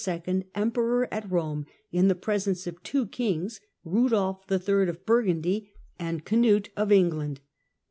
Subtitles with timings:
[0.03, 4.89] coronation Emperor at Ptome in the presence of two kings, Rudolf n.^aT'"''^ III.
[4.89, 7.39] of Burgundy and Cnut of England.